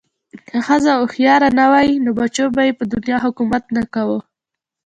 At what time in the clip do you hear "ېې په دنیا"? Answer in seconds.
2.67-3.17